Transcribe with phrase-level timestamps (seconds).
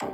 [0.00, 0.08] こ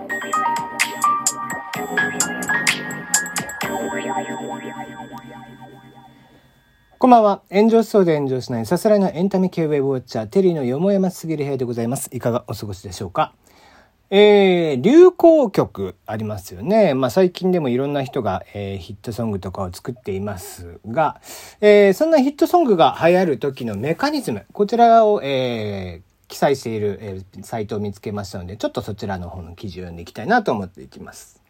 [7.07, 7.42] んばんは。
[7.52, 12.10] 炎上しそうで炎上しないさすらいのエンタメ系ウェブウォッチャー、テリーのよもやますぎる部屋でございます。
[12.12, 13.32] いかがお過ごしでしょうか？
[14.10, 16.95] えー、流行曲ありますよね。
[16.95, 21.21] まあ最近でもいろんな人が、えー、ヒットソングとかを作っていますが、
[21.61, 31.45] えー、そんなヒットソングが流行る時のメカニズム、こちらを、えー、記載している、えー、サイトを見つけましたので、ちょっとそちらの方の記事を読んでいきたいなと思っていきます。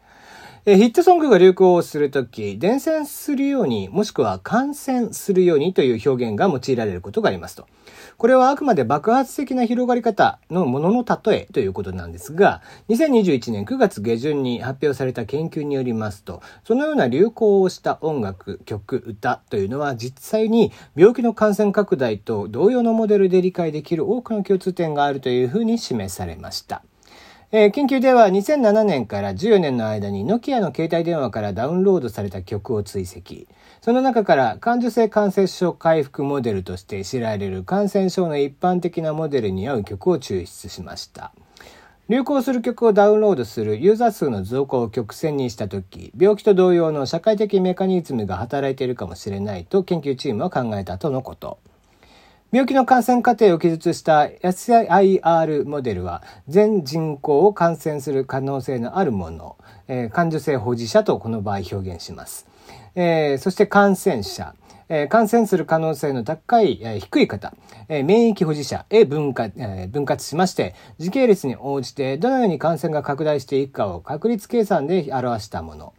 [0.75, 7.67] ヒットソングが流行するとき、伝染するように、もしくは感染するようにという表現が用いられることがありますと。
[8.17, 26.83] これはあくまで爆発的な広がり方のものの例えということなんですが、2021年9月下旬に発表された研究によりますと、そのような流行をした音楽、曲、歌というのは実際に病気の感染拡大と同様のモデルで理解できる多くの共通点があるというふうに示されました。
[27.49, 33.45] えー、研究では2007年から14年の間にノキアの携帯電話からダウンロードされた曲を追跡。
[33.79, 41.31] その中から感受性感染症回復モデルとして知られる感染症の一般的なモデルに合う曲を抽出しました。
[42.09, 51.59] 流行する曲をダウンロードするユーザー数の増加を曲線にしたとき、病気と同様の社会的メカニズムが働いているかもしれないと研究チームは考えたとのこと。
[52.49, 59.57] 病気の感染過程を記述した SIR モデルは全人口を感染する可能性のあるもの、
[59.89, 62.47] えー、感受性保持者とこの場合表現します。
[62.95, 64.55] えー、そして感染者、
[64.87, 67.53] えー、感染する可能性の高い、え、低い方、
[67.89, 75.93] え、免疫保持者へ分割,、え、分割しまして、時系列に応じてどのように感染が拡大していくかを確率計算で表したもの。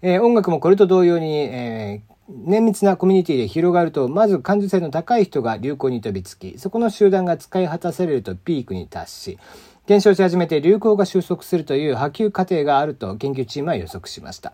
[0.00, 2.00] え、音楽もこれと同様に、え、
[2.44, 9.38] 綿密なコミュニティで広がると、まず感受性の高い人が流行に飛びつき、そこの集団が使い果たされるとピークに達し、
[9.86, 14.52] 減少し始めて流行が収束するという波及過程があると研究チームは予測しました。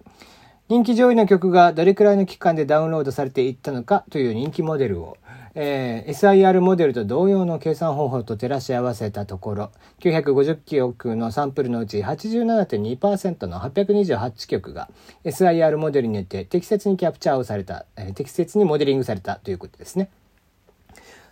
[0.68, 5.16] 人気上位の曲がどれくらいの期間でダウンロードされていったのかという人気モデルを、
[5.54, 14.88] えー、SIR モデルと同様の計算方法と照らし合わせたところ、950曲のサンプルのうち87.2%の828曲が
[15.24, 20.10] SIR モデルによって適切にキャプチャーをされた、えー、適切にモデリングされたということですね。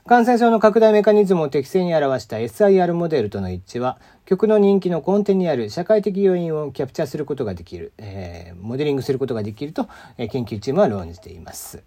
[0.07, 9.89] 感染症の拡大メカニズムを適正に表した SIR モデルとの一致は、曲の人気の根底にある社会的要因をキャプチャーすることができる、えー、モデリングすることができると、
[10.19, 11.83] えー、研究チームは論じています。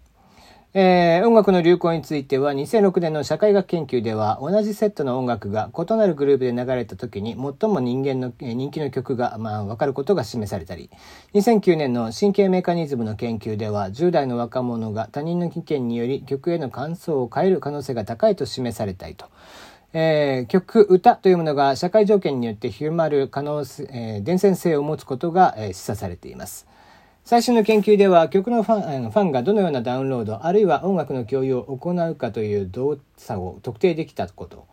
[0.74, 10.90] えー、音楽の流行については2006年の社会学研究では同じセットの音楽が異なるグループで流れた時に最も人間の、えー、人気の曲が、まあ、分かることが示されたり
[11.32, 19.26] 2009年の神経メカニズムの研究では10代の若者が他人の意見により曲への感想を変える可能性が高いと示されたりと。
[19.94, 26.67] えー、曲、歌というものが社会条件によって広まる可能性、えー、伝染性を持つことが、えー、示唆されています。
[27.28, 34.66] 最新の研究では曲のファンファンがどのようなダウンロードあるいは音楽の共有を行うかという動作を特定できたこと。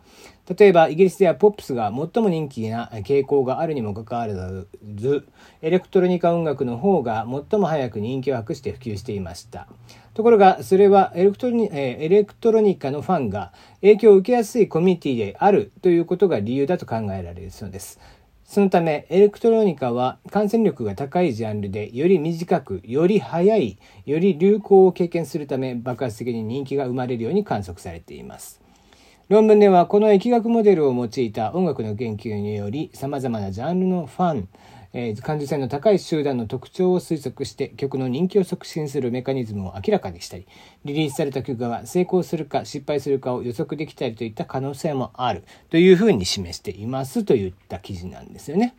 [0.56, 5.26] 例えばイギリスではポップスが最も人気な傾向があるにもかかわらず
[5.60, 9.68] エレクトロニカ音楽の方が最も早く人気を博して普及していました。
[10.14, 13.52] ところがそれはエレクトロニエレクトロニカのファンが
[13.82, 18.00] 影響を受けやすいコミュニティであるということが理由だと考えられるそうです。
[18.46, 23.76] そのため、エレクトロニカは感染力が高いジャンルで、より短く、より早い、
[24.06, 28.62] より流行を経験するため、爆発的に人気が生まれるように観測されています。
[29.28, 34.48] 論文では、この疫学モデルを用いた音楽の研究により、様々なジャンルのファン、
[34.92, 40.46] えー、感受性の高い集団の特徴を推測して曲の人気を促進するメカニズムを明らかにしたり、
[40.84, 48.74] リリースされた曲が成功するか失敗するかを予測できたりといった可能性もあるというふうに示していますといった記事なんですよね。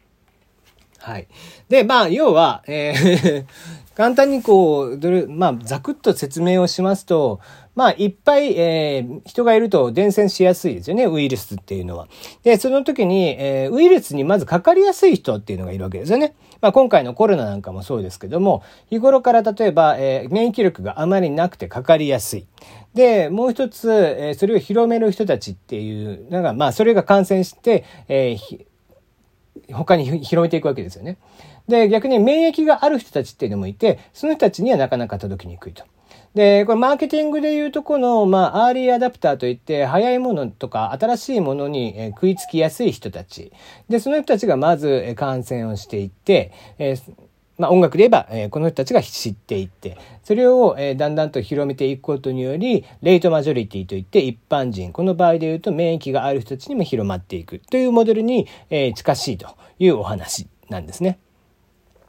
[1.00, 1.28] はい。
[1.70, 3.46] で、まあ、要は、えー
[3.98, 7.40] 簡単にこう、どれ、まあ、ざくっと説明をしますと、
[7.74, 12.08] まあ、いっぱい、えー、人がいると伝染しやすいですよね、ウイルスっていうのは。
[12.44, 16.36] で、その時に、えー、ウイルスにまずかかりやすい人っていうのがいるわけですよね。
[16.62, 18.62] まあ、今回のコロナなんかもそうですけども、
[18.92, 22.46] 日頃から例えば、えー、免疫力があまりなくてかかりやすい。
[22.94, 28.66] で、もう一つ、えー、それを広める人たちっていうのが、まあ、それが感染して、えー、
[29.72, 31.18] 他に広めていくわけですよね。
[31.68, 35.84] で、逆に免疫がある人たちっていうのもいて、その人たちにはなかなか届きにくいと。
[36.34, 43.52] で、これマーケティングでいうとこの、まあ、アーリーアダプターといって、早いものとか新しいものに食いつきやすい人たち。
[43.90, 47.27] で、その人たちがまず感染をしていって、えー
[47.58, 61.20] まあ、音楽で言えば、えー、この人たちが知っていって、それを、えー、だんだんと広めていくことにより、レイトマジョリティといって一般人、この場合で言うと免疫がある人たちにも広まっていくというモデルに、えー、近しいというお話なんですね。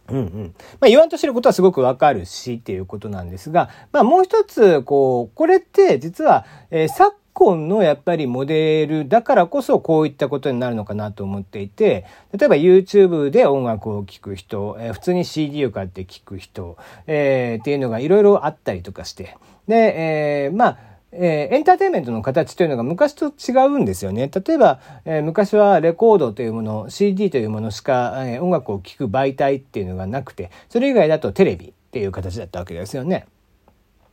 [0.09, 0.55] うんうん。
[0.81, 12.05] まあ言わんとしてることはすごくわかるしっていうことなんですが、まあもう一つ、こう、これって実は、えー、昨今のやっぱりモデルだからこそこういったことになるのかなと思っていて、
[12.37, 16.77] 例えば YouTube で音楽を聴く人、えー、普通に CD を買って聴く人、
[17.07, 19.37] えー、っていうのがいろいろあったりとかして、
[19.69, 20.79] で、えー、まあ、
[21.13, 24.29] えー、エンターテインメントの形というのが昔と違うんですよね。
[24.35, 33.27] 例えば、えー、昔はレコードというもの、CD というものしか、えー、音楽を聴く媒体っていうのがなくて、それ以外だとテレビっていう形だったわけですよね。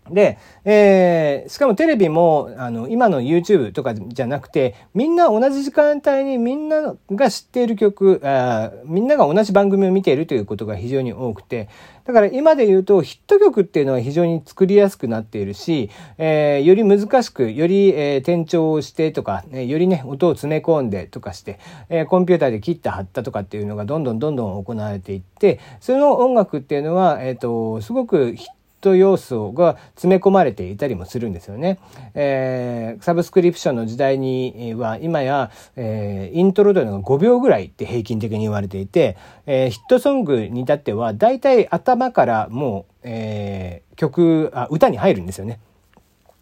[0.10, 11.70] で、えー、しかもテレビも、あの、今の YouTube とかじゃなくて、みんな同じ時間帯にみんなが知っている曲あ、みんなが同じ番組を見ているということが非常に多くて、
[12.06, 21.60] だから今で言うとヒット曲っていうのは非常に作りやすくなっているし、えー、より難しく、より、えー、転調をしてとか、えー、よりね、音を詰め込んでとかして、
[21.90, 28.54] えー、コンピューターで切った貼ったとかっていうのがどんどんどんどん行われていって、その音楽っていうのは、えっ、ー、と、すごくヒット
[28.94, 31.80] 要素が詰め込まれていたりもするんですよね。
[32.14, 45.60] えー、サブスクリプションの時代には今や、えー、イントロというのが5秒ぐらいって平均的に言われていて、えー、ヒットソングに至っては大体頭からもう、えー、曲あ歌に入るんですよね。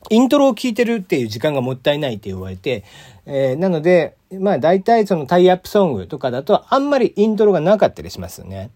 [0.10, 2.84] イントロを聴いてるっていう時間がもったいないって言われて、
[3.26, 8.72] えー、なので、まあ大体そのタイアップソングとかだとあんまりイントロがなかったりしますよね。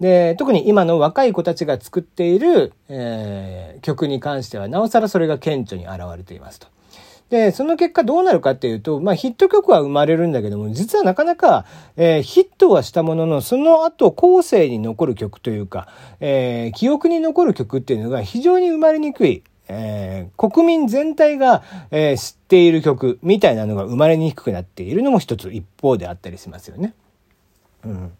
[0.00, 6.66] で、特に今の若い子たちが作っている、えー、曲に関しては、なおさらそれが顕著に現れていますと。
[7.30, 11.64] で、その結果どうなるかっていうと、まあヒット曲は生まれるんだけども、実はなかなか、
[11.96, 15.88] えー、ヒットはしたものの、その後後世に残る曲というか、
[16.20, 19.42] えー、記憶に残る曲っていうのが非常に生まれにくい。
[19.66, 26.94] えー、国民全体が、えー、知っている曲みたいなのが生まれにくくなっているのも一つ一方であったりしますよね。
[27.84, 28.12] うん。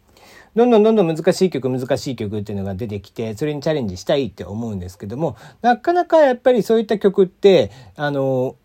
[0.54, 8.56] どんどんどんどん難しい曲難しい曲っていうのが出てきてそれにチャレンジしたいって思うんですけどもなかなかやっぱりそういった曲ってあの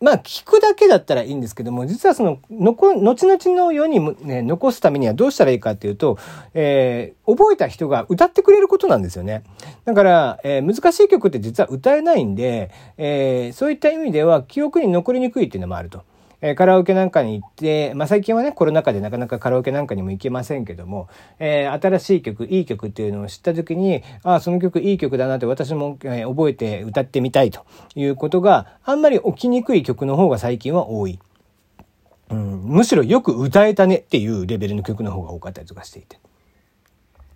[0.00, 6.18] まあ聞くだけだったらいいんですけども実はその後々の世に、ね、残すためにはどうしたらいいかっていうと、
[6.52, 9.42] えー、覚えた人が歌ってくれることなんですよね。
[9.86, 16.02] だから、えー、難しい曲って実は歌えないんで、えー、そういった意味では記憶に残りにくいっていうのもあると。
[16.40, 31.18] えー、カラオケなんかに行って、まあ、最近はね、コロナ禍でなかなかカラオケなんかにも行けませんけども、えー、新しい曲、いい曲っていうのを知った時に、ああ、その曲いい曲だなって私も、えー、覚えて歌ってみたいということがあんまり起きにくい曲の方が最近は多い。
[32.28, 36.18] うん、むしろよく歌えたねっていうレベルの曲の方が多かったりとかしていて。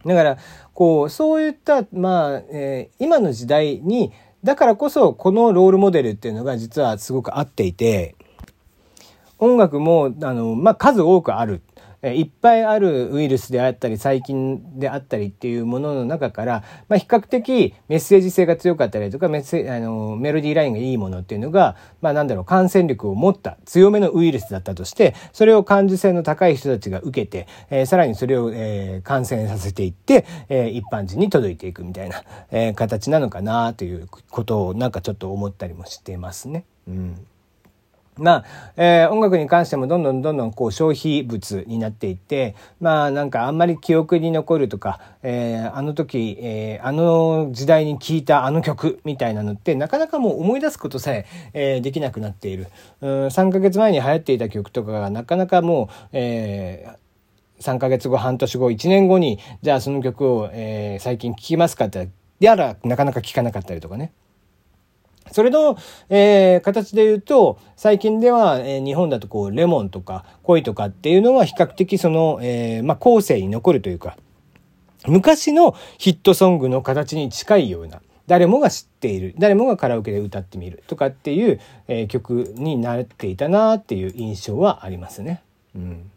[0.04, 0.38] だから、
[0.72, 4.12] こう、そういった、まあ、えー、今の時代に、
[4.42, 8.16] だからこそ、このロールモデルっていうのが実はすごく合っていて、
[9.40, 11.62] 音楽も、あの、まあ、数多くある。
[12.02, 36.64] いっぱいあるウイルスであったり細菌であったりっていうものの中から、まあ、比較的メッセージ性が強かったりとかメッセあのメロディーラインがいいものっていうのが、まあ、なんだろう感染力を持った強めのウイルスだったとしてそれを感受性の高い人たちが受けて、えー、さらにそれを、えー、感染させていって、えー、一般人に届いていくみたいな、えー、形なのかなということをなんかちょっと思ったりもしてますね。
[36.88, 37.26] うん
[38.20, 38.44] まあ、
[38.76, 52.68] えー、音楽に関してもどんどんどんどんこう消費物になっていって、まあなんかあんまり記憶に残るとか、えー、あの時、えー、あの時代に聴いたあの曲みたいなのってなかなかもう思い出すことさええー、できなくなっている。
[53.00, 62.08] うん、3ヶ月前に流行っていた曲とかがなかなかもう、えー、3ヶ月後、半年後、1年後に、じゃあその曲を、えー、最近聴きますかって、
[62.40, 64.12] やらなかなか聴かなかったりとかね。
[65.32, 65.76] それの、
[66.08, 74.16] えー、形で言うと、最近では、えー、日本だとこう、レモンとか恋とかっていうのは比較的その、えー、まあ、後世に残るというか、
[75.06, 85.42] 昔のヒットソングの形に近いような、誰もが知っている、誰もがカラオケで歌ってみるとかっていう、えー、曲になっていたなっていう印象はありますね。
[85.74, 86.10] うん。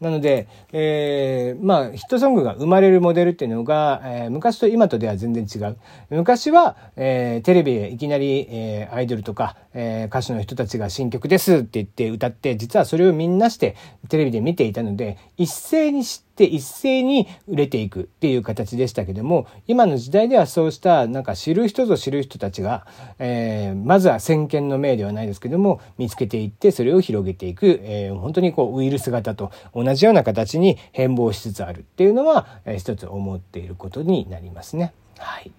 [0.00, 5.76] なので、えー、まあ、ヒットソングが生まれるモデルっていうのが、えー、昔と今とでは全然違う。
[6.08, 13.76] 昔は、えー、テレビでいきなり、えー、アイドルとか、えー、歌手の人たちが新曲ですって言って歌って、実はそれをみんなして
[14.08, 22.86] テレビで見ていたので、一斉に知って一斉に売れていくっていう形でしたけども、今の時代ではそうしたなんか知る人ぞ知る人たちが、
[23.18, 34.92] えー、まずは先見の明ではないですけども、見つけていってそれを広げていく、えー、本当にこうウイルス型と同じような形に変貌しつつあるっていうのは、えー、一つ思っていることになりますね。
[35.18, 35.50] はい。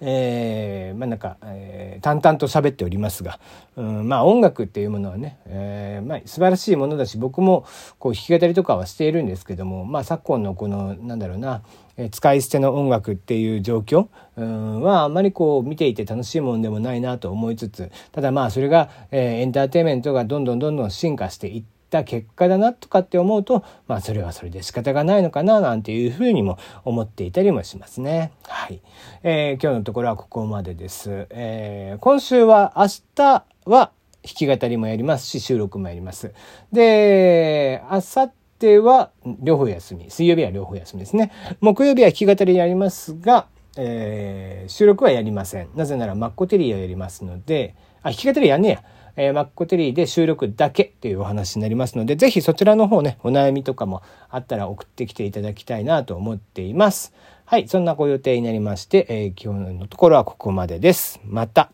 [0.00, 3.38] えー、まあなんか、えー、淡々と喋っておりますが、
[3.76, 7.66] うん、まあ音楽っていうものはね、えー、まあ素晴らしいものだし、僕も
[7.98, 11.62] こう弾き語りとかはしているんですけども、まあ昨今のこの、なんだろうな、
[12.10, 28.32] 使い捨ての音楽っていう状況はあまりこう見ていて楽しいものでもないなと思いつつただまあそれが、えエンターテインメントがどんどんどんどん進化していってた結果だなとかって思うと、まあそれはそれで仕方がないのかななんていうふうにも思っていたりもしますね。
[28.48, 28.80] はい。
[29.22, 31.28] えー、今日のところはここまでです。
[31.30, 36.32] えー、今週は明日は弾き語りもやりますし、収録もやります。
[36.72, 39.10] で、明後日は
[39.40, 40.10] 両方休み。
[40.10, 41.30] 水曜日は両方休みですね。
[41.60, 43.46] 木曜日は弾き語りやりますが、
[43.76, 45.68] えー、収録はやりません。
[45.76, 48.82] なぜならマッコテリーをやりますので、あ、弾き語りやんねや。
[49.16, 57.12] えー、マッコテリーで収録だけというお話になりますので、ぜひそちらの方ね、お悩みとかもあったら送ってきていただきたいなと思っています。
[57.44, 61.20] はい、そんなご予定になりまして、えー、今日のところはここまでです。
[61.24, 61.70] また。